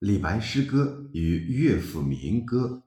[0.00, 2.82] 李白诗歌与乐府民歌。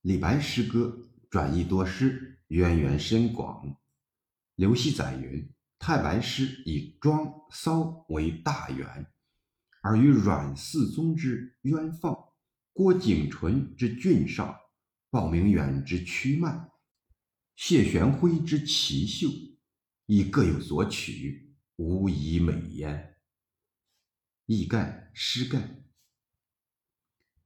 [0.00, 3.76] 李白诗歌转意多诗，渊源深广。
[4.54, 5.46] 刘熙载云
[5.78, 9.12] ：“太白诗以庄骚为大源，
[9.82, 12.16] 而与阮嗣宗之渊放、
[12.72, 14.58] 郭景纯之俊少、
[15.10, 16.70] 鲍明远之曲迈、
[17.56, 19.28] 谢玄辉之奇秀，
[20.06, 23.10] 亦各有所取，无以美焉。”
[24.46, 25.82] 意盖诗盖，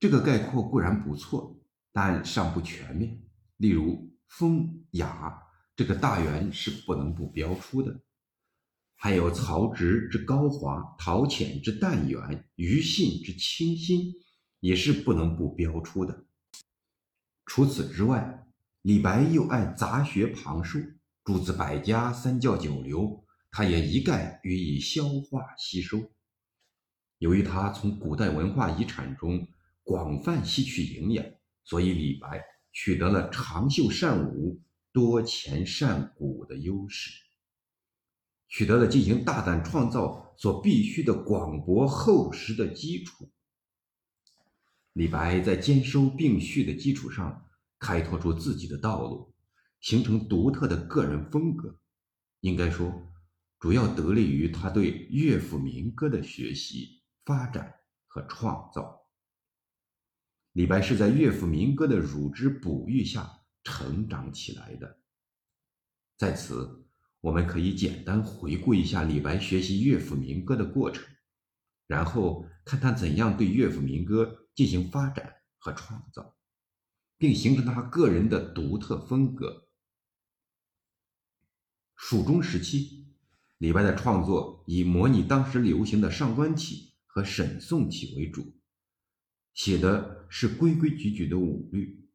[0.01, 1.61] 这个概括固然不错，
[1.93, 3.23] 但尚不全面。
[3.57, 5.41] 例如“风雅”
[5.77, 8.01] 这个大源是不能不标出的，
[8.97, 14.13] 还有曹植之高华、陶潜之淡远、庾信之清新，
[14.59, 16.27] 也是不能不标出的。
[17.47, 18.45] 除此之外，
[18.83, 20.81] 李白又爱杂学旁述，
[21.23, 26.11] 诸子百家、三教九流，他也一概予以消化吸收。
[27.19, 29.47] 由于他从古代文化遗产中
[29.83, 31.25] 广泛吸取营养，
[31.65, 32.43] 所以李白
[32.73, 34.61] 取得了长袖善舞、
[34.93, 37.11] 多钱善鼓的优势，
[38.49, 43.29] 取得了进行大胆创造所必须的广博厚实的基础。
[44.93, 47.47] 李白在兼收并蓄的基础上，
[47.79, 49.35] 开拓出自己的道路，
[49.81, 51.79] 形成独特的个人风格。
[52.41, 53.13] 应该说，
[53.59, 56.98] 主要得力于他对乐府民歌的学习。
[57.29, 57.75] 发展
[58.07, 59.03] 和创造，
[60.53, 65.03] 李白是在乐府民歌的乳汁哺育下成长起来的。
[66.17, 66.89] 在此，
[67.21, 71.05] 我们可以简单回顾一下李白学习乐府民歌的过程，
[71.87, 76.35] 然后看他怎样对乐府民歌进行发展和创造，
[77.19, 79.69] 并形成他个人的独特风格。
[81.95, 83.13] 蜀中时期，
[83.59, 86.88] 李白的创作以模拟当时流行的上官体。
[87.19, 88.55] 和沈宋体为主，
[89.53, 92.09] 写的是规规矩矩的五律，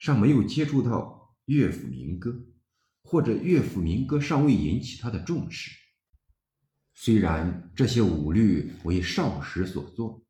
[0.00, 2.44] 尚没有接触到乐府民歌，
[3.04, 5.70] 或者乐府民歌尚未引起他的重视。
[6.94, 10.26] 虽然这些五律为少时所作，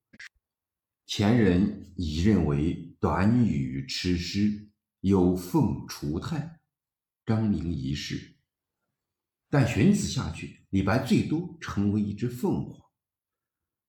[1.06, 4.68] 前人已认为短语痴诗
[5.00, 6.60] 有凤雏态，
[7.24, 8.36] 张明一世，
[9.48, 12.87] 但寻思下去，李白最多成为一只凤凰。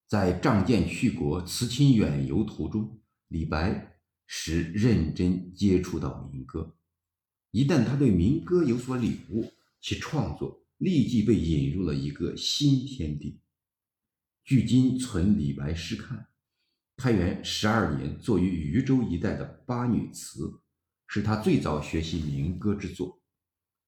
[0.10, 6.76] 在仗剑去国、辞亲远游途中，李白时认真接触到民歌。
[7.52, 13.40] 一旦他对民歌有所领悟，其创作立即被引入了一个新天地。
[14.44, 16.28] 距今存李白诗刊，
[16.98, 20.46] 开元十二年作于渝州一带的《八女词》，
[21.06, 23.22] 是他最早学习民歌之作。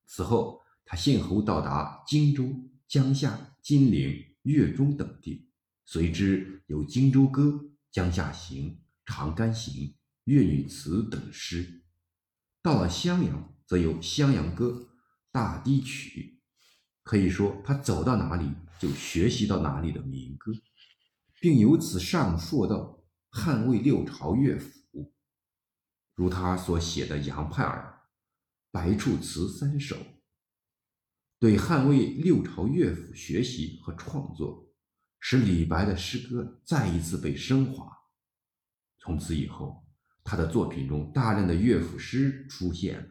[0.06, 2.54] 此后，他先后到达荆州、
[2.88, 5.48] 江夏、金陵、越中等地。
[5.92, 7.42] 随之有《荆州歌》
[7.92, 8.70] 《江夏行》
[9.06, 9.74] 《长干行》
[10.24, 11.84] 《越女词》等诗。
[12.62, 14.68] 到了襄阳，则有《襄阳歌》
[15.34, 16.40] 《大堤曲》，
[17.04, 18.50] 可以说他走到哪里
[18.80, 20.54] 就学习到哪里的民歌，
[21.42, 25.14] 并由此上溯到汉魏六朝乐府，
[26.16, 28.02] 如他所写的《杨派尔》
[28.72, 29.98] 《白处词三首》，
[31.38, 34.71] 对汉魏六朝乐府学习和创作。
[35.24, 37.88] 使李白的诗歌再一次被升华。
[39.00, 39.88] 从此以后，
[40.24, 43.08] 他的作品中大量的乐府诗出现了，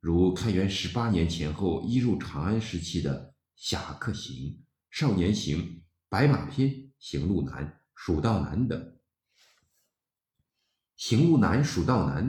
[0.00, 4.34] 如开元十八年前后一入长安时期的《侠客行》
[4.90, 5.58] 《少年行》
[6.08, 6.68] 《白马篇》
[6.98, 8.80] 《行路难》《蜀道难》等。
[10.96, 12.24] 《行路难》《蜀道难》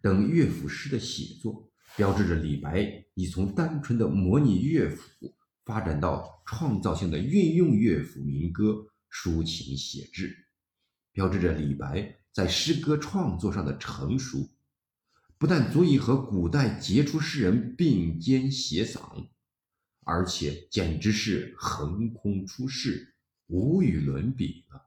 [0.00, 5.34] 等乐府诗的写作，标志着李白已从单纯的模拟乐府。
[5.68, 10.34] 发展到创造性的运用乐府民歌抒情写志，
[11.12, 14.48] 标志着李白在诗歌创作上的成熟，
[15.36, 19.28] 不但足以和古代杰出诗人并肩协嗓，
[20.04, 23.14] 而且简直是横空出世，
[23.48, 24.86] 无与伦比了。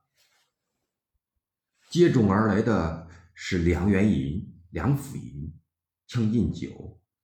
[1.91, 4.39] 接踵而来的是《梁元吟》
[4.71, 5.23] 《梁甫吟》
[6.07, 6.69] 《将进酒》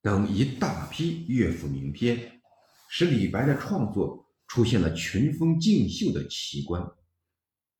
[0.00, 2.37] 等一大批乐府名篇。
[2.88, 6.82] 使李白的创作出现了群峰竞秀的奇观。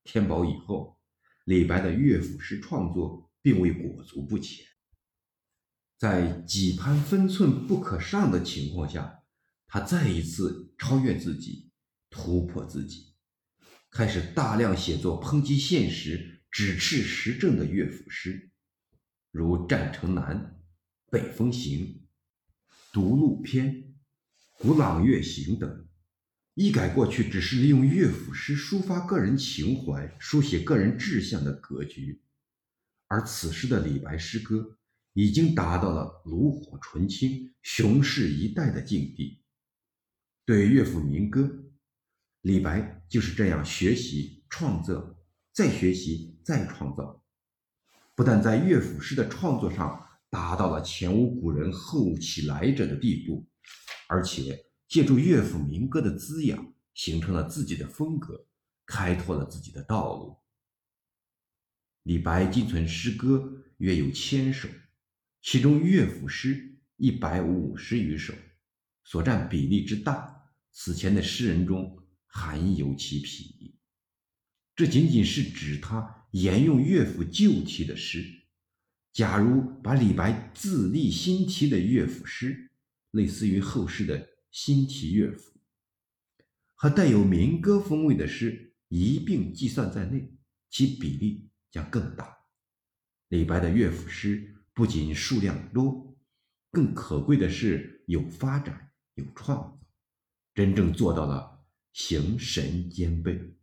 [0.04, 0.98] 天宝以后，
[1.46, 4.66] 李白的乐府诗创作并未裹足不前，
[5.96, 9.22] 在几番分寸不可上的情况下，
[9.66, 11.70] 他再一次超越自己，
[12.10, 13.14] 突破自己，
[13.90, 18.50] 开始大量写作抨击现实、指斥时政的乐府诗，
[19.30, 20.36] 如《战城南》
[21.10, 21.78] 《北风行》
[22.92, 23.74] 《独鹿篇》。
[24.60, 25.86] 《古朗月行》等，
[26.54, 32.20] 一改过去只是利用乐府诗抒发个人情怀、书写个人志向的格局，
[33.06, 34.76] 而此时的李白诗歌
[35.12, 39.44] 已经达到了炉火纯青、雄视一代的境地。
[40.44, 41.48] 对乐府民歌，
[42.40, 45.22] 李白就是这样学习、创作、
[45.52, 47.22] 再学习、再创造，
[48.16, 53.46] 不但在乐府诗的创作上达到了前无古人后起来者的地步，
[54.08, 58.46] 而且借助乐府民歌的滋养，形成了自己的风格，
[58.84, 60.36] 开拓了自己的道路。
[62.02, 64.68] 李白今存诗歌约有千首，
[65.42, 68.34] 其中乐府诗一百五十余首，
[69.04, 70.34] 所占比例之大。
[70.72, 73.78] 此前的诗人中罕有其匹，
[74.74, 78.24] 这仅仅是指他沿用乐府旧题的诗。
[79.12, 82.67] 假如把李白自立新题的乐府诗，
[83.18, 85.60] 类似于后世的新题乐府，
[86.76, 90.32] 和带有民歌风味的诗一并计算在内，
[90.70, 92.38] 其比例将更大。
[93.30, 96.16] 李白的乐府诗不仅数量多，
[96.70, 99.80] 更可贵的是有发展、有创造。
[100.54, 103.56] 真正做到了形神兼备，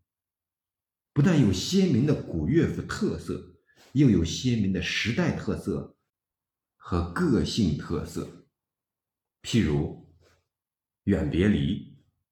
[1.14, 3.56] 不但有鲜明的古乐府特色，
[3.94, 5.98] 又有鲜明的时代特色
[6.76, 8.45] 和个性特色。
[9.46, 10.04] 譬如
[11.04, 11.78] 《远别离》，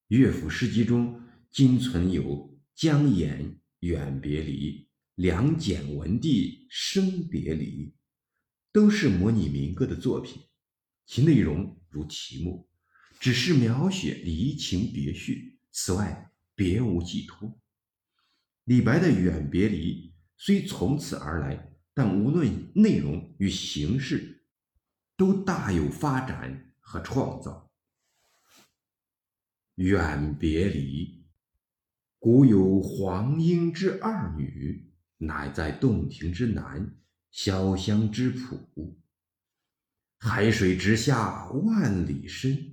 [0.07, 1.21] 乐府诗集中
[1.51, 2.23] 今存有
[2.73, 4.79] 《江淹远别离》
[5.13, 7.85] 《梁简文帝生别离》，
[8.71, 10.41] 都是模拟民歌的作品，
[11.05, 12.67] 其内容如题目。
[13.19, 17.61] 只是描写离情别绪，此外别无寄托。
[18.63, 24.47] 李白的《远别离》虽从此而来，但无论内容与形式，
[25.15, 27.71] 都大有发展和创造。
[29.83, 31.07] 《远别离》，
[32.19, 36.95] 古有黄莺之二女，乃在洞庭之南，
[37.33, 38.99] 潇湘之浦。
[40.19, 42.69] 海水直下万里深。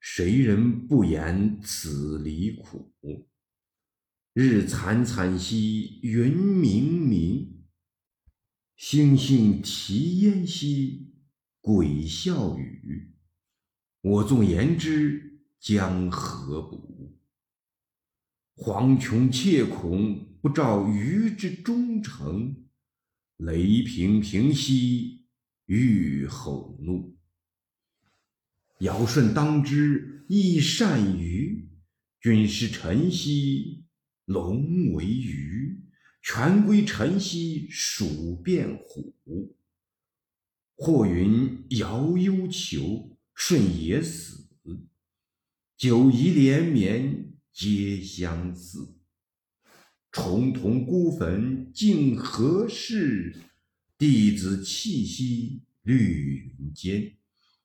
[0.00, 2.92] 谁人不言此离苦？
[4.34, 7.62] 日惨惨兮云冥冥，
[8.76, 11.14] 星星啼烟兮
[11.62, 13.13] 鬼笑语。
[14.04, 17.16] 我纵言之，将何补？
[18.54, 22.54] 黄琼切恐不照鱼之忠诚，
[23.38, 25.24] 雷平平兮
[25.64, 27.16] 欲吼怒。
[28.80, 31.70] 尧舜当之亦善于，
[32.20, 33.86] 君师臣兮
[34.26, 35.80] 龙为鱼，
[36.22, 39.56] 权归臣兮鼠变虎。
[40.76, 44.48] 或云尧忧求，舜也死，
[45.76, 48.96] 九夷连绵皆相似。
[50.10, 53.36] 重瞳孤坟竟何事？
[53.98, 57.16] 弟子气息绿云间。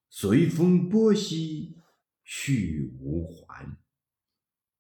[0.10, 1.77] 随风波兮
[2.24, 3.77] 去无还，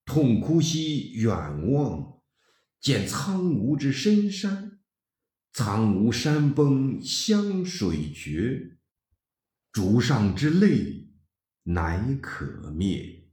[0.05, 2.19] 痛哭兮远望，
[2.81, 4.79] 见苍梧之深山。
[5.53, 8.78] 苍梧山崩湘水绝，
[9.71, 11.11] 竹上之泪
[11.63, 13.29] 乃可灭。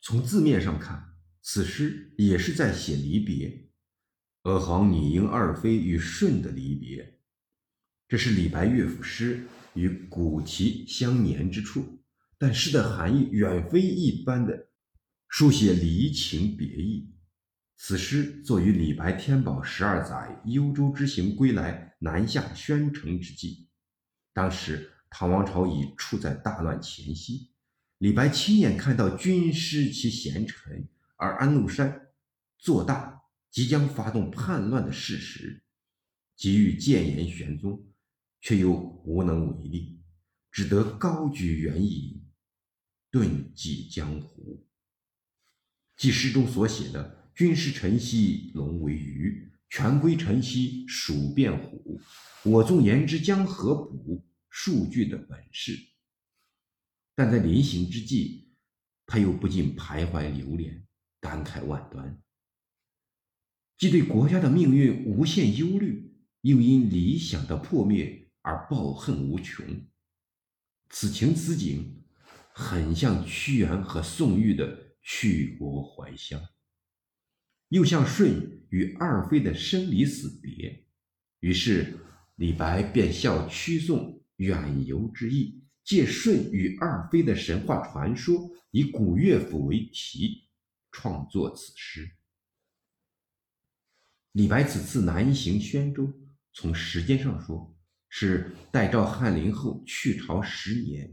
[0.00, 3.70] 从字面上看，此诗也是在写离别，
[4.42, 7.20] 阿房女婴二妃与舜的离别。
[8.08, 9.46] 这是李白乐府诗。
[9.76, 12.00] 与古题相粘之处，
[12.38, 14.68] 但诗的含义远非一般的
[15.26, 17.12] 书写离情别意。
[17.76, 23.68] 此诗作于李白天宝十二载幽州之行归来，南下宣城之际。
[24.34, 27.48] 当时唐王朝已处在大乱前夕，
[27.96, 30.86] 李白亲眼看到军师其贤臣，
[31.16, 32.08] 而安禄山
[32.58, 35.62] 做大即将发动叛乱的事实，
[36.36, 37.82] 急欲谏言玄宗。
[38.46, 38.72] 却又
[39.06, 40.02] 无能为力，
[40.52, 42.22] 只得高举元仪，
[43.10, 44.68] 遁迹江湖。
[45.96, 52.00] 即诗中所写的“君师臣兮龙为鱼，权归臣兮鼠变虎，
[52.44, 55.76] 我纵言之将何补”数据的本事。
[57.16, 58.52] 但在临行之际，
[59.04, 60.86] 他又不禁徘徊流连，
[61.18, 62.22] 感慨万端，
[63.76, 68.30] 既对国家的命运无限忧虑，又因理想的破灭。
[68.42, 69.66] 而抱恨无穷，
[70.90, 72.04] 此情此景，
[72.52, 76.40] 很像屈原和宋玉的去国怀乡，
[77.74, 80.86] 又像舜与二妃的生离死别。
[81.40, 81.98] 于是
[82.36, 90.48] 李白便效屈宋远游之意，借舜与二妃的神话传说，以古乐府为题，
[90.92, 92.08] 创作此诗。
[94.30, 96.08] 李白此次南行宣州，
[96.52, 97.76] 从时间上说
[98.08, 101.08] 是代赵翰林后去朝十年；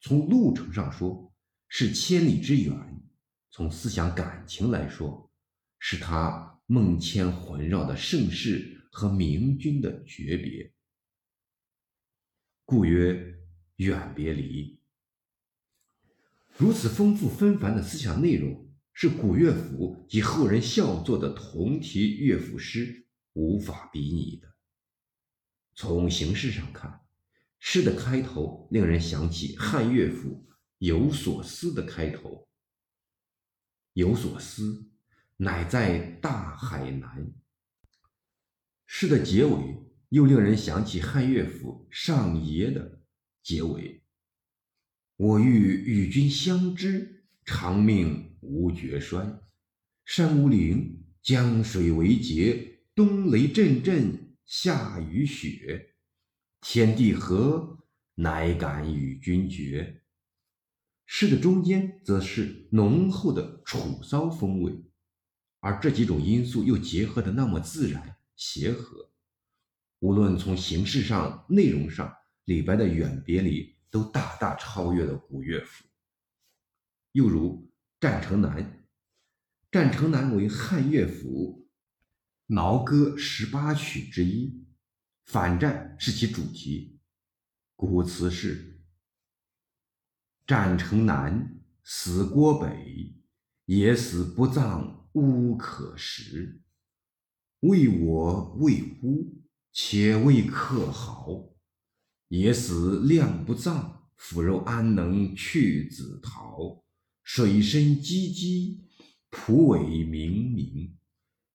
[0.00, 1.32] 从路程上说
[1.68, 2.74] 是千里之远；
[3.52, 5.27] 从思想感情来说，
[5.78, 10.72] 是他梦牵魂绕的盛世和明君的诀别。
[12.64, 13.34] 故曰。
[13.78, 14.80] 远别离，
[16.56, 24.52] 如此丰富纷繁的思想内容，是古乐府及后人效作的同题乐府诗无法比拟的。
[25.76, 27.02] 从形式上看，
[27.60, 30.44] 诗的开头令人想起汉乐府
[30.78, 32.48] 《有所思》的开头
[33.94, 34.90] ：“有所思，
[35.38, 37.32] 乃在大海南。”
[38.86, 43.00] 诗的结尾又令人想起汉乐府《上邪》的。
[43.42, 44.02] 结尾，
[45.16, 49.40] 我欲与君相知，长命无绝衰。
[50.04, 55.94] 山无陵，江水为竭，冬雷阵阵，夏雨雪。
[56.60, 60.02] 天地合，乃敢与君绝。
[61.06, 64.72] 诗的中间则是浓厚的楚骚风味，
[65.60, 69.10] 而这几种因素又结合的那么自然协和，
[69.98, 72.14] 无论从形式上、内容上。
[72.44, 75.84] 李白的《远别离》都大大超越了古乐府。
[77.12, 78.56] 又如《战城南》，
[79.70, 81.68] 《战城南》为汉乐府
[82.54, 84.64] 《挠歌》十八曲之一，
[85.26, 86.98] 反战是其主题。
[87.76, 88.80] 古词是
[90.48, 93.14] ：“战城南，死郭北，
[93.66, 96.60] 野死不葬乌可食。
[97.60, 99.34] 为我为乎？
[99.72, 101.50] 且为客豪。”
[102.28, 106.84] 野死量不葬，腐肉安能去子逃？
[107.22, 108.80] 水深唧唧，
[109.30, 110.90] 蒲苇冥冥。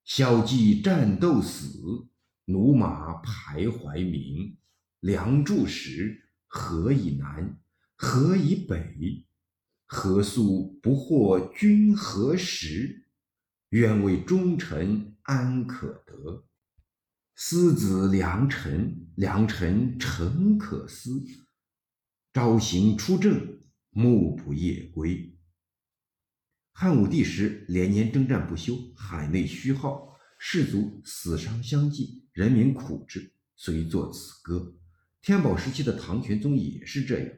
[0.03, 2.07] 萧骑战斗死，
[2.45, 4.57] 驽马徘徊鸣。
[5.00, 7.60] 梁柱石，何以南？
[7.95, 9.27] 何以北？
[9.86, 13.02] 何宿不惑君何时？
[13.74, 16.46] 愿为忠臣安可得？
[17.36, 21.25] 思子良臣，良臣诚可思。
[22.32, 25.36] 朝行出政，暮不夜归。
[26.72, 34.75] 汉武帝时，连年征战不休，海内虚耗，士卒死伤相继，人民苦之，遂作此歌。
[35.20, 37.30] 天宝时期的唐玄宗也是这样。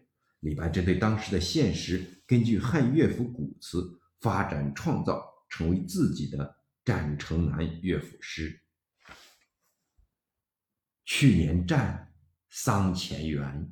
[0.42, 6.46] 李白针对当时的现实，根据汉乐府古词发展创造，成为自己的
[6.86, 8.62] 《战城南》乐府诗。
[11.06, 12.14] 去年战，
[12.50, 13.70] 桑乾园；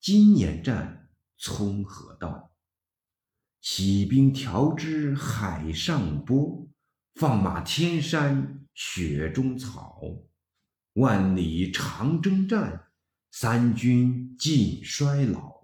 [0.00, 2.52] 今年战，葱河道。
[3.60, 6.68] 起兵调之海上波，
[7.14, 10.00] 放马天山雪中草。
[10.94, 12.90] 万里长征战，
[13.30, 15.56] 三军尽衰老。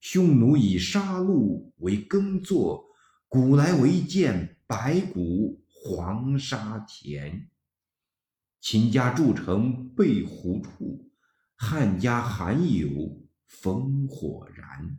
[0.00, 2.95] 匈奴以杀戮为耕作，
[3.28, 7.50] 古来唯见白骨黄沙田。
[8.60, 11.10] 秦家筑城被胡处，
[11.56, 14.98] 汉家罕有烽火燃。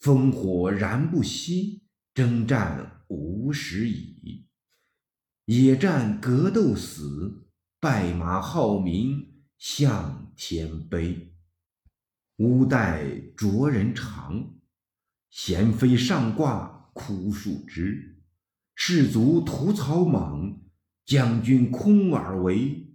[0.00, 1.82] 烽火燃不息，
[2.14, 4.46] 征战无时已。
[5.46, 7.48] 野战格斗死，
[7.80, 11.34] 败马号鸣向天悲。
[12.36, 13.04] 乌带
[13.36, 14.54] 啄人肠，
[15.30, 18.18] 衔飞上挂枯树枝。
[18.74, 20.60] 士卒屠草莽。
[21.06, 22.86] 将军空而为，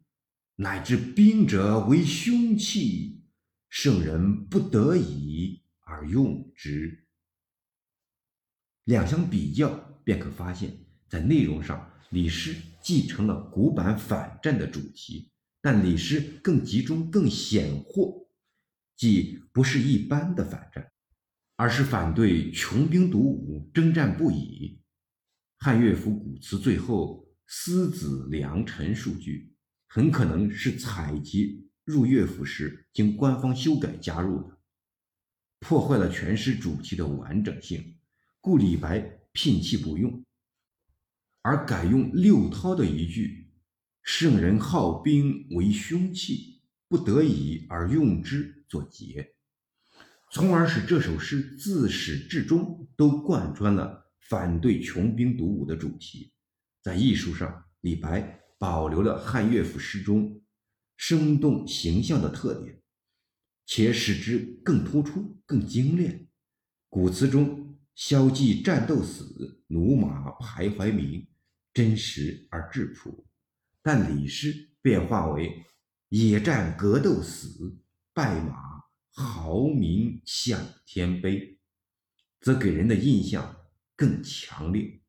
[0.57, 3.23] 乃至兵者为凶器，
[3.69, 7.07] 圣人不得已而用之。
[8.83, 9.67] 两相比较，
[10.03, 10.77] 便可发现，
[11.09, 18.27] 在内容上，李诗继承了古版反战的主题，但李诗更集中、更显豁，
[18.95, 20.92] 即不是一般的反战，
[21.63, 24.81] 而是反对穷兵黩武、征战不已。
[25.59, 27.23] 汉乐府古词最后。
[27.45, 29.53] 思子良辰数句
[29.87, 34.57] 很可能是采集入乐府时经官方修改加入的，
[35.59, 37.95] 破坏了全诗主题的完整性，
[38.41, 40.25] 故李白摒弃不用，
[41.43, 43.51] 而改用六韬的一句
[44.01, 49.35] “圣人好兵为凶器，不得已而用之”作结，
[50.33, 56.33] 从而使这首诗自始至终都贯穿了反对穷兵黩武的主题。
[56.81, 60.41] 在艺术上，李白保留了汉乐府诗中
[60.97, 62.81] 生动形象的特点，
[63.67, 66.27] 且使之更突出、更精炼。
[66.89, 71.27] 古词中“萧骑战斗死，驽马徘徊鸣”，
[71.75, 73.23] 真实而质朴；
[73.83, 75.63] 但李诗变化为
[76.09, 77.77] “野战格斗死，
[78.15, 78.72] 败马
[79.15, 81.59] 嚎鸣向天悲”，
[82.41, 85.01] 则给人的印象更强烈。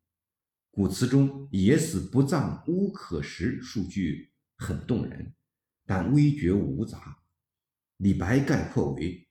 [0.71, 5.35] 古词中“野死不葬乌可食”数句很动人，
[5.87, 7.23] 但微绝无杂。
[7.97, 9.29] 李白概括为。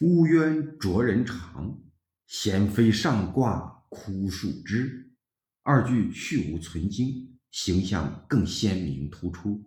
[0.00, 1.82] 乌鸢啄人肠，
[2.26, 5.12] 衔飞上挂枯树枝。
[5.62, 9.64] 二句去无存精，形象更鲜明突出。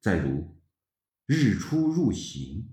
[0.00, 0.30] 再如
[1.26, 2.58] 《日出入行》，《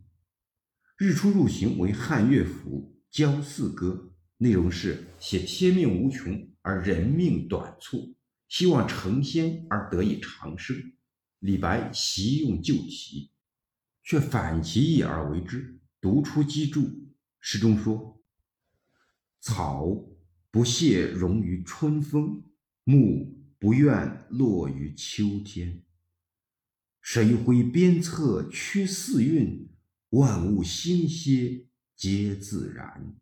[0.97, 4.11] 日出入行》为汉乐府《郊祀歌》，
[4.43, 8.13] 内容是写天命无穷而人命短促，
[8.49, 10.75] 希望成仙而得以长生。
[11.39, 13.31] 李白习用旧题，
[14.03, 15.79] 却反其意而为之。
[16.01, 17.07] 独出机杼，
[17.39, 18.21] 诗中说
[19.39, 19.87] ：“草
[20.51, 22.43] 不屑荣于春风，
[22.83, 25.81] 木不愿落于秋天。
[27.01, 29.69] 神挥鞭策驱四运？
[30.09, 33.15] 万物兴歇皆自然。”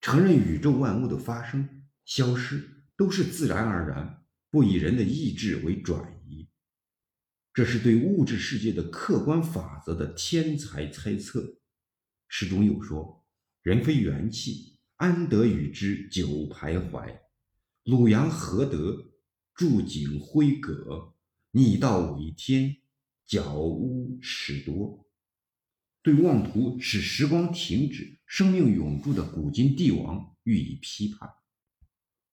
[0.00, 6.48] 承认宇宙万物的发生、消失都是自然而然，不以人的意志为转移。
[7.52, 11.58] 这是对物质世界的客观法则的天才猜测。
[12.28, 13.26] 诗中又说
[13.62, 17.20] ：“人非元气，安得与之久徘徊？
[17.84, 19.12] 鲁阳何得？
[19.54, 21.14] 筑景辉阁，
[21.52, 22.78] 逆道为天，
[23.24, 25.06] 矫屋始多。”
[26.02, 31.30] 对妄图使时光停止、生命永驻的古今帝王予以批判。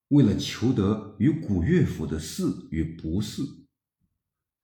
[0.08, 3.68] 为了求得与古乐府的似与不似，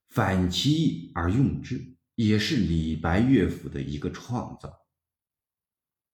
[0.09, 4.73] 反其意而用之，也是李白乐府的一个创造。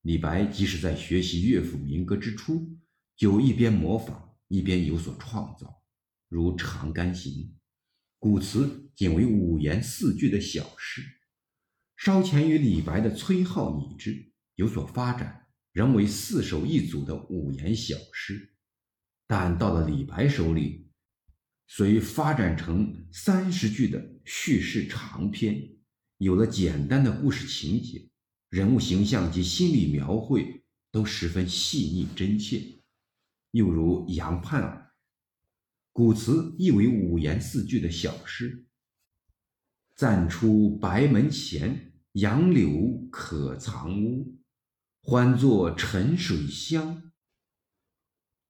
[0.02, 2.76] 李白即使在学习乐府民歌之初，
[3.16, 5.82] 就一边模仿，一边有所创造，
[6.28, 7.32] 如《长干行》，
[8.22, 11.02] 古词仅为五言四句的小诗，
[11.98, 18.54] 稍前于李白的崔颢拟之，有所发展，仍为四首一组的五言小诗。
[19.26, 20.92] 但到了李白手里，
[21.66, 25.60] 虽发展成三十句的叙事长篇，
[26.20, 28.08] 有了简单的故事情节，
[28.50, 32.62] 人物形象及心理描绘都十分细腻真切。
[33.50, 34.91] 又如《杨盼儿》，
[35.94, 38.66] 古词意为五言四句的小诗
[39.94, 44.40] ：“暂出白门前，杨柳可藏屋。
[45.02, 47.12] 欢作沉水香。”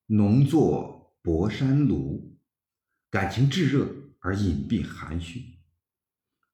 [0.05, 2.37] 浓作博山炉，
[3.09, 5.59] 感情炙热而隐蔽含蓄。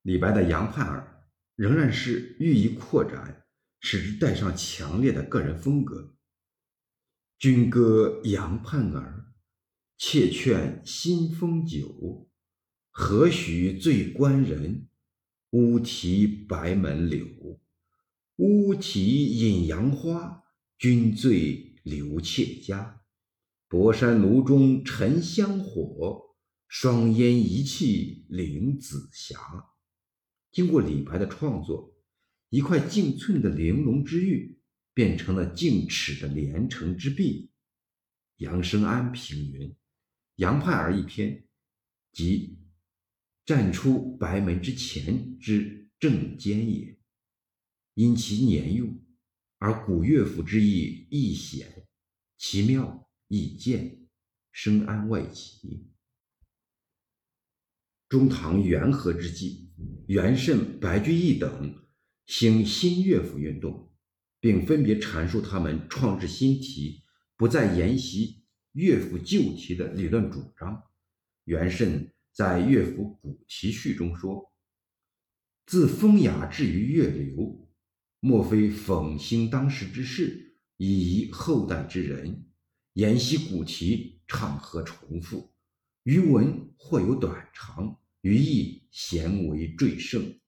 [0.03, 3.45] 李白的《杨盼儿》仍然是寓意扩展，
[3.81, 6.15] 使之带上强烈的个人风格。
[7.39, 9.26] 君歌杨盼儿，
[9.97, 12.29] 妾劝新丰酒。
[12.91, 14.87] 何须醉官人，
[15.51, 17.25] 乌啼白门柳。
[18.35, 20.43] 乌啼引杨花，
[20.77, 23.01] 君醉留妾家。
[23.67, 29.39] 博山炉中沉香火，双烟一气凌紫霞。
[30.51, 31.95] 经过李白的创作，
[32.49, 34.59] 一块净寸的玲珑之玉，
[34.93, 37.51] 变成了净尺的连城之璧。
[38.37, 39.75] 杨生安评云
[40.37, 41.47] ：“杨盼儿一篇，
[42.11, 42.57] 即
[43.45, 46.97] 战出白门之前之正间也。
[47.93, 48.87] 因其年幼，
[49.57, 51.85] 而古乐府之意亦显，
[52.37, 54.07] 其妙。”易见，
[54.53, 55.91] 深谙外奇。
[58.07, 59.73] 中唐元和之际，
[60.07, 61.75] 元慎、白居易等
[62.25, 63.93] 兴新乐府运动，
[64.39, 67.03] 并分别阐述他们创制新题，
[67.35, 68.45] 不再沿袭
[68.77, 70.83] 乐府旧题的理论主张。
[71.45, 74.53] 元慎在《乐府古题序》中说
[75.65, 77.67] ：“自风雅至于乐流，
[78.19, 82.45] 莫非讽兴当时之事，以遗后代之人。”
[82.93, 85.51] 沿袭古题，唱和重复，
[86.03, 90.39] 余文或有短长，余意咸为缀盛，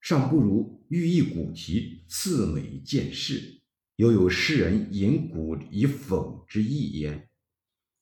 [0.00, 3.60] 尚不如寓意古题次美见世，
[3.96, 7.30] 又有诗人引古以讽之意焉。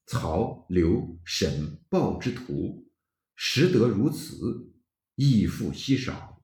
[0.06, 2.90] 曹、刘、沈、鲍之徒，
[3.36, 4.72] 实得如此，
[5.16, 6.42] 亦复稀少。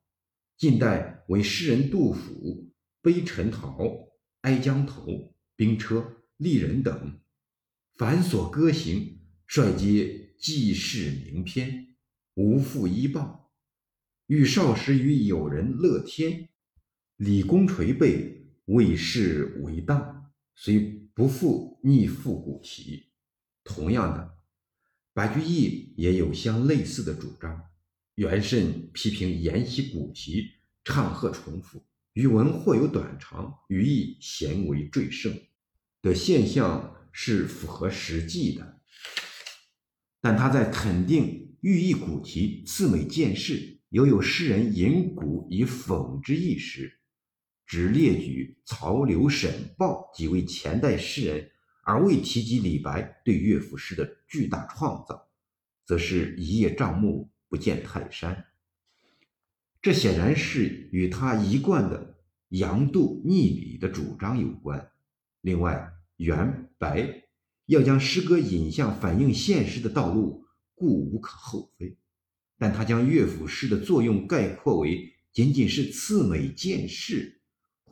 [0.59, 3.89] 近代为诗人杜甫，悲陈陶，
[4.43, 6.21] 哀江头，兵车。
[6.37, 7.21] 丽人等，
[7.95, 11.95] 凡所歌行，率皆记事名篇，
[12.35, 13.53] 无复依报。
[14.27, 16.49] 欲少时与友人乐天，
[17.17, 23.13] 李公垂背，为事为当，虽不复逆复古题。
[23.63, 24.37] 同样的，
[25.13, 27.63] 白居易也有相类似的主张。
[28.17, 30.51] 元慎批评沿袭古题，
[30.85, 35.41] 唱和重复，语文或有短长，语义咸为缀盛
[36.03, 38.81] 的现象是符合实际的。
[40.21, 47.01] 但他在肯定寓意古题次美见事，犹有诗人引古以讽之意时，
[47.67, 51.51] 只列举曹刘沈鲍几位前代诗人，
[51.83, 55.29] 而未提及李白对乐府诗的巨大创造，
[55.85, 57.31] 则是一叶障目。
[57.47, 58.47] 不见泰山，
[59.81, 62.17] 这显然是与他一贯的
[62.49, 64.91] 扬度逆礼的主张有关。
[65.41, 67.23] 另外，元白
[67.67, 71.97] 要将诗歌引向反映现实的道路，故无可厚非。
[72.59, 77.41] 但他将乐府诗的作用概括为仅仅是赐美见士，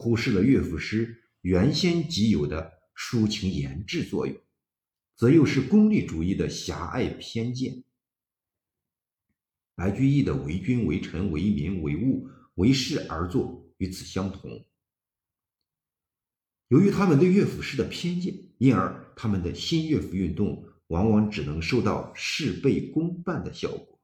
[0.03, 4.37] 忽视了乐府诗原先即有的抒情言志作用，
[5.15, 7.85] 则又是功利主义的狭隘偏见。
[9.77, 14.67] 白居易的为君为臣为民为物为事而作与此相同。
[16.67, 24.01] 由于他们对乐府诗的偏见，因而他们的新乐府运动往往只能收到事倍功半的效果。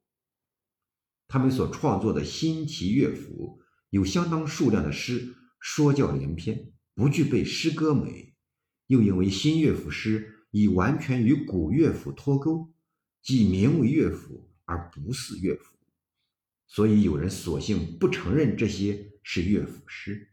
[1.26, 8.34] 他们所创作的新题乐府有相当数量的诗说教连篇，不具备诗歌美；
[8.86, 12.72] 又因为新乐府诗已完全与古乐府脱钩，
[13.22, 14.46] 即名为乐府。
[14.70, 15.74] 而不似乐府，
[16.66, 20.28] 所以有人索性不承认这些是乐府诗。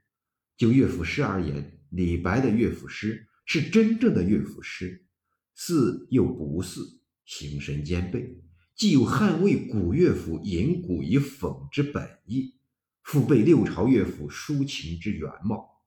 [0.57, 5.05] 就乐府诗而言，李白的乐府诗是真正的乐府诗，
[5.53, 8.43] 似又不似，形神兼备，
[8.75, 12.54] 既有捍卫古乐府引古以讽之本意，
[13.05, 15.81] 复备六朝乐府抒情之原貌，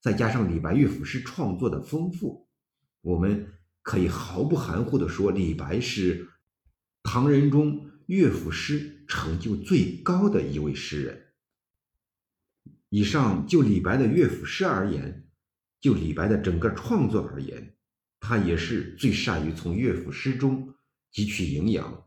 [0.00, 2.48] 再加上李白乐府诗创作的丰富，
[3.00, 3.46] 我们
[3.82, 6.28] 可以毫不含糊地说，李白是
[7.02, 7.88] 唐人中。
[8.06, 11.28] 乐府诗成就最高的一位诗人。
[12.90, 15.30] 以上就李白的乐府诗而言，
[15.80, 17.74] 就李白的整个创作而言，
[18.18, 20.74] 他也是最善于从乐府诗中
[21.12, 22.06] 汲取营养，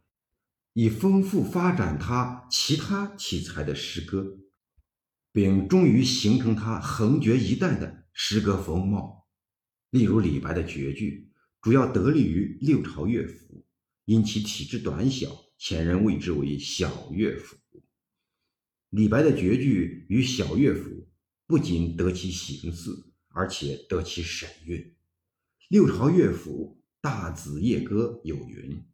[0.73, 4.37] 以丰富发展他其他题材的诗歌，
[5.35, 9.27] 并终于形成他横绝一代的诗歌风貌。
[9.89, 11.29] 例如李白的绝句，
[11.61, 13.65] 主要得力于六朝乐府，
[14.05, 15.27] 因其体质短小。
[15.57, 17.57] 前人谓之为小乐府。
[18.89, 21.09] 李白的绝句与小乐府
[21.47, 24.95] 不仅得其形似，而且得其神韵。
[25.67, 28.85] 六朝乐府《大子夜歌》有云：“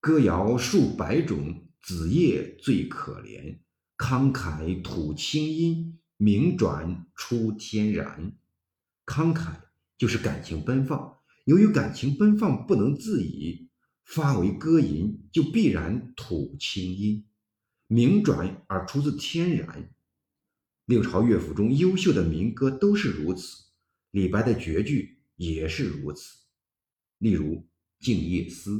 [0.00, 3.58] 歌谣数百种，子夜最可怜。
[3.96, 8.36] 慷慨吐清音，鸣转出天然。”
[9.06, 9.60] 慷慨
[9.96, 13.70] 就是感情奔放，由于感情奔放不能自已。
[14.04, 17.26] 发为歌吟，就必然吐清音，
[17.88, 19.92] 鸣转而出自天然。
[20.84, 23.64] 六朝乐府中优秀的民歌都是如此，
[24.12, 26.38] 李白的绝句也是如此。
[27.18, 27.54] 例如
[27.98, 28.78] 《静夜思》：“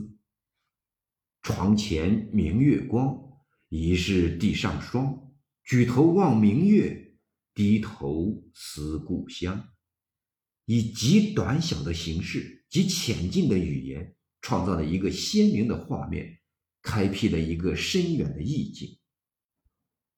[1.42, 3.35] 床前明月光，
[3.68, 5.32] 疑是地上霜。
[5.64, 7.16] 举头望明月，
[7.54, 9.68] 低头思故乡。”
[10.66, 14.12] 以极短小的形式，极浅近的语言。
[14.42, 16.38] 创造了一个鲜明的画面，
[16.80, 18.96] 开辟了一个深远的意境。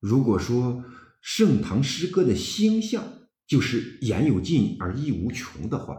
[0.01, 0.85] 如果说
[1.23, 5.97] 盛唐诗歌的星象就是言有尽而意无穷的话，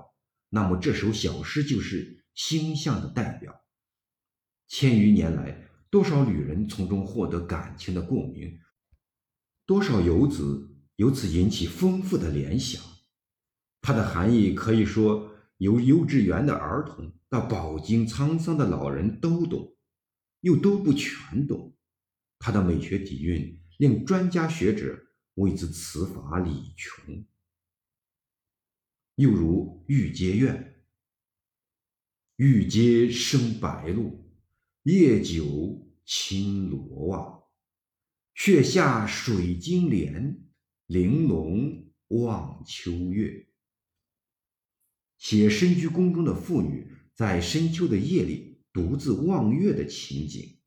[0.49, 3.65] 那么这首小诗就是星象的代表。
[4.67, 8.60] 千余年来，多少旅人从中获得感情的共鸣，
[9.65, 12.82] 多少游子由此引起丰富的联想。
[13.82, 15.28] 它的含义可以说。
[15.60, 19.75] 由幼稚园的儿童到饱经沧桑的老人都懂，
[20.39, 21.75] 又都不全懂。
[22.38, 24.97] 他的美学底蕴令专家学者
[25.34, 27.25] 为之词法理穷。
[29.15, 30.56] 又如《玉阶怨》
[32.41, 34.28] ：“玉阶生白露，
[34.91, 37.43] 夜久侵罗袜。
[38.34, 40.41] 却下水晶帘，
[40.88, 43.49] 玲珑望秋月。”
[45.19, 50.58] 写深居宫中的妇女在深秋的夜里独自望月的情景，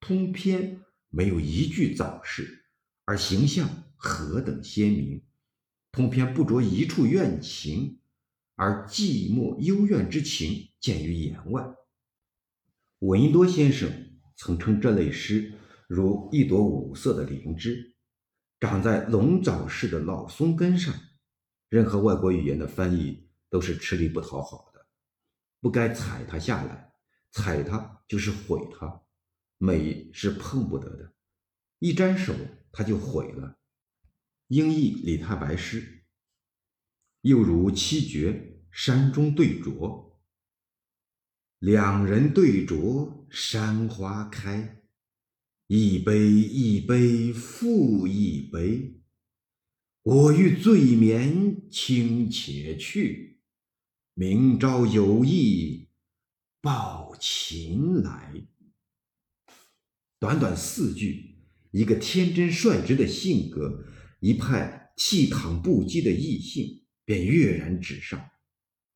[0.00, 2.64] 通篇没有一句早逝，
[3.04, 5.22] 而形象何等鲜明。
[5.92, 8.00] 通篇不着一处怨情，
[8.56, 11.62] 而寂寞幽怨之情见于言外。
[13.02, 13.90] 闻一多先生
[14.36, 15.52] 曾称这类诗
[15.88, 17.96] 如一朵五色的灵芝，
[18.60, 20.94] 长在龙爪似的老松根上。
[21.68, 24.86] 任何外国语言的翻译都是吃力不讨好的，
[25.60, 26.92] 不该踩它下来，
[27.32, 29.02] 踩它就是毁它。
[29.58, 31.12] 美是碰不得的，
[31.80, 32.32] 一沾手
[32.70, 33.58] 它就毁了。
[34.46, 36.04] 英译李太白诗，
[37.22, 40.11] 又如七绝山中对酌，
[41.62, 44.82] 两人对酌山花开，
[45.68, 49.00] 一杯一杯复一杯。
[50.02, 53.38] 我欲醉眠卿且去，
[54.14, 55.90] 明朝有意
[56.60, 58.44] 抱琴来。
[60.18, 61.36] 短短四句，
[61.70, 63.84] 一个天真率直的性格，
[64.18, 68.30] 一派倜傥不羁的异性，便跃然纸上。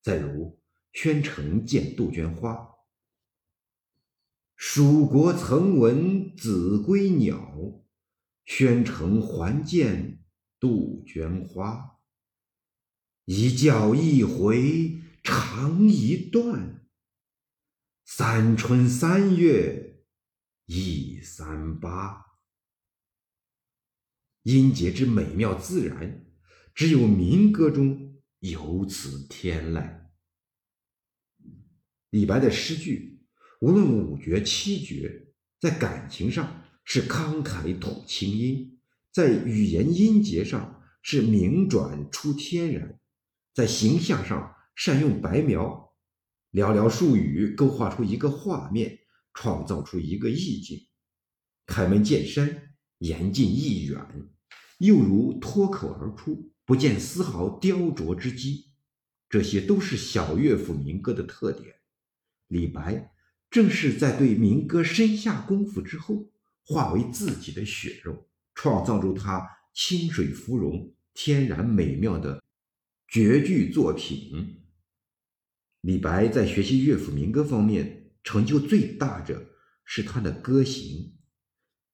[0.03, 0.59] 再如
[0.97, 2.71] 宣城见杜鹃花，
[4.57, 7.85] 蜀国曾闻子规鸟，
[8.47, 10.25] 宣城还见。
[10.59, 11.99] 杜鹃花，
[13.27, 16.89] 一叫一回长一段。
[18.07, 20.03] 三春三月
[20.65, 22.25] 一三八。
[24.45, 26.25] 音节之美妙自然，
[26.75, 30.06] 只有民歌中有此天籁。
[32.17, 33.21] 李白的诗句，
[33.61, 35.27] 无论五绝七绝，
[35.61, 38.79] 在感情上是慷慨吐清音。
[39.13, 42.99] 在语言音节上是明转出天然，
[43.53, 45.93] 在形象上善用白描，
[46.53, 48.99] 寥寥数语勾画出一个画面，
[49.35, 50.89] 创造出一个意境。
[51.67, 54.01] 开门见山，言尽意远，
[54.79, 58.71] 又如脱口而出，不见丝毫雕琢之机。
[59.29, 61.76] 这些都是小乐府民歌的特点。
[62.49, 63.13] 李白
[63.51, 66.31] 正是在对民歌深下功夫之后，
[66.65, 68.29] 化为自己的血肉。
[68.59, 72.43] 创造出他清水芙蓉、天然美妙的
[73.07, 74.63] 绝句作品。
[75.83, 79.51] 李白在学习乐府民歌方面成就最大者
[79.85, 81.19] 是他的歌行。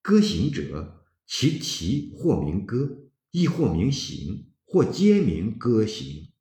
[0.02, 6.32] 歌行者，其题或名歌，亦或名行，或皆名歌行。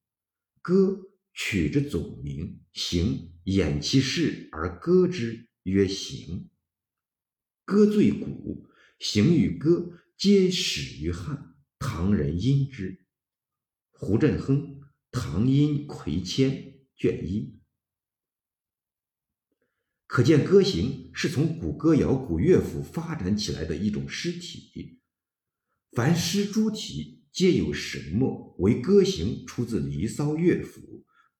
[0.62, 1.00] 歌
[1.34, 6.49] 曲之总名，行掩其事而歌之，曰行。
[7.65, 8.67] 歌最古，
[8.99, 9.97] 行与歌。
[10.17, 13.08] 皆始于汉，唐人音之。
[13.89, 16.51] 胡振亨《唐音魁谦》
[16.95, 17.60] 卷一。
[20.06, 25.01] 可见歌行是从古歌谣、古乐府发展起来的一种诗体。
[25.93, 30.90] 凡诗诸体皆有神墨，为歌行出自《离骚》乐府，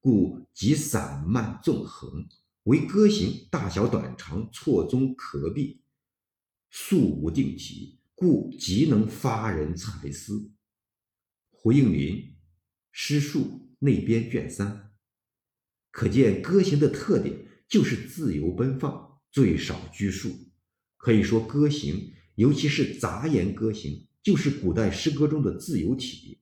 [0.02, 2.28] 故即散漫纵横；
[2.64, 5.82] 为歌行大小短长错综可避，
[6.70, 8.00] 素无定体。
[8.14, 10.52] 故极能发人才思。
[11.50, 12.16] 胡应麟
[12.92, 14.92] 《诗树内编》卷三，
[15.90, 20.36] 可见歌行的特点就是自由奔放，最少拘束。
[20.98, 26.42] 可以说，歌行，尤其是杂言歌行，就是古代诗歌中的自由体。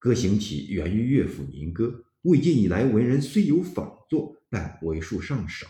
[0.00, 5.66] 歌行体源于乐府民歌，魏晋以来文人虽有仿作，但为数尚少。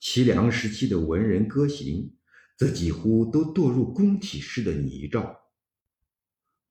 [0.00, 2.14] 齐梁时期的文人歌行。
[2.58, 5.36] 则几乎都堕入宫体诗的泥沼。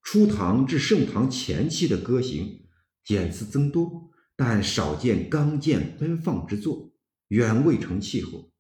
[0.02, 2.66] 初唐至盛唐前期的歌行
[3.04, 6.94] 简词增多，但少见刚健奔放之作，
[7.28, 8.54] 远未成气候。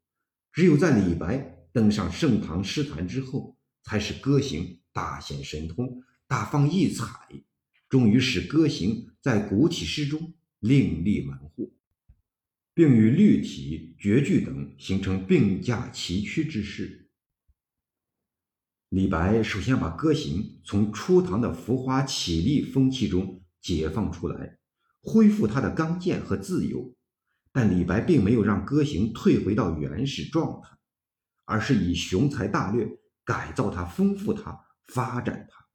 [0.52, 7.06] 只有在李白登上盛唐诗坛之后，才使歌行大显神通，大放异彩，
[7.92, 11.76] 终于使歌行在古体诗中另立门户，
[12.74, 17.10] 并与律体、绝句等形成并驾齐驱之势。
[18.88, 24.58] 李白首先把歌行从初唐的浮华绮丽风气中解放出来，
[25.02, 26.96] 恢复它的刚健和自由。
[27.52, 30.78] 但李白并没有让歌行退回到原始状态，
[31.44, 32.88] 而是以雄才大略
[33.26, 35.68] 改造它、丰富它、发展它。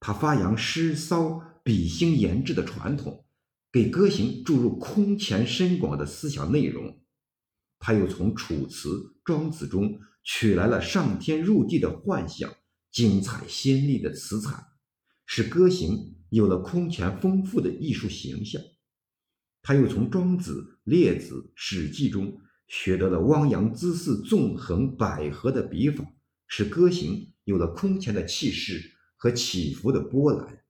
[0.00, 3.24] 他发扬诗骚比兴言志的传统，
[3.72, 7.00] 给歌行注入空前深广的思想内容。
[7.78, 10.00] 他又从楚辞、庄子中。
[10.30, 12.54] 取来了上天入地的幻想，
[12.92, 14.62] 精彩鲜丽的词彩，
[15.24, 18.60] 使歌行有了空前丰富的艺术形象。
[19.62, 26.04] 他又从庄子、列子、史记中学得了汪洋恣肆、纵横捭阖的笔法，
[26.46, 30.64] 使歌行有了空前的气势和起伏的波澜。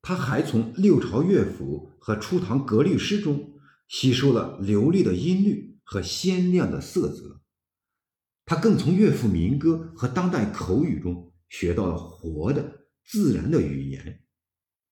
[0.00, 7.40] 他还从六朝乐府和初唐格律诗中吸收了流利的音律和鲜亮的色泽。
[8.44, 14.24] 他更从乐府民歌和当代口语中学到了活的、自然的语言。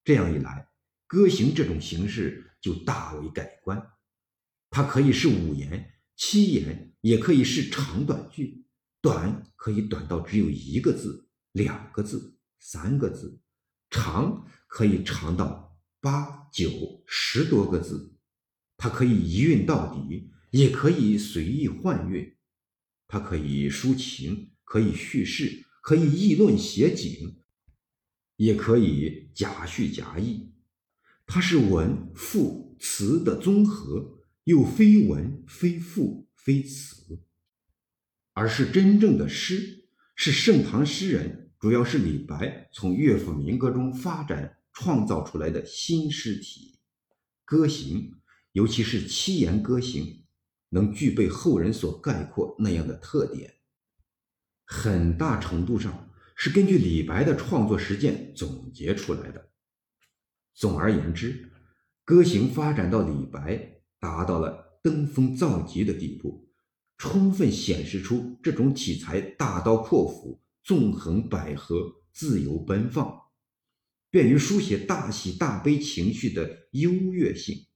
[0.04, 0.68] 这样一来，
[1.08, 3.84] 歌行这种形式就大为改观。
[4.70, 8.64] 它可以是五言、七言，也可以是长短句。
[9.02, 13.40] 短可以短到只有一个字、两个字、三个字；
[13.90, 18.14] 长可以长到八九十多个字。
[18.76, 22.36] 它可以一韵到底，也可以随意换韵。
[23.08, 27.36] 它可以抒情，可以叙事，可以议论写景，
[28.36, 30.52] 也可以假叙假议。
[31.26, 37.20] 它是文赋词的综合，又非文非赋非词，
[38.32, 46.80] 而是真正的诗，是盛唐诗人，主要是李白从乐府民歌中发展创造出来的新诗体。
[47.44, 48.14] 歌行，
[48.52, 50.16] 尤其是七言歌行。
[50.72, 53.56] 能具备后人所概括那样的特点，
[54.64, 59.50] 很大程度上是根据李白的创作实践总结出来的。
[60.54, 61.50] 总而言之，
[62.04, 66.48] 歌行发展到李白达到了登峰造极的地步，
[66.96, 73.22] 充分显示出这种题材大刀阔斧、纵横捭阖、自由奔放，
[74.08, 77.66] 便于书写大喜大悲情绪的优越性。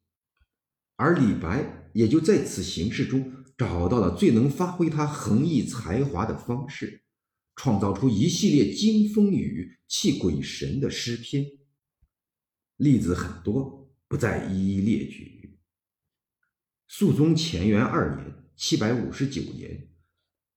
[0.94, 7.02] 而李白也就在此形式中找到了最能发挥他横溢才华的方式，
[7.56, 11.44] 创造出一系列惊风雨、泣鬼神的诗篇。
[12.76, 15.58] 例子很多，不再一一列举。
[16.86, 19.88] 肃宗乾元二年（七百五十九年），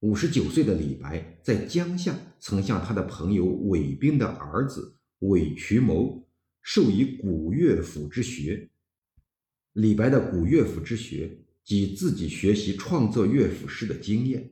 [0.02, 6.30] 五十九岁的李白在江夏曾向他的朋友韦冰的儿子韦渠谋
[6.62, 8.70] 授以古乐府之学。
[9.74, 14.52] 李白的古乐府之学及自己学习创作乐府诗的经验，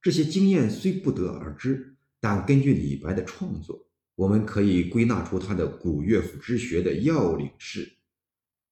[0.00, 7.96] 这些经验虽不得而知，但根据李白的创作，我们可以归纳出他的古乐府之学的要领是：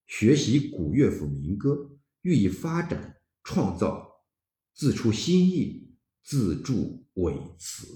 [0.07, 1.91] 学习古乐府民歌，
[2.23, 4.23] 予以发展创造，
[4.75, 5.88] 自出新意，
[6.31, 7.87] 自助伪词。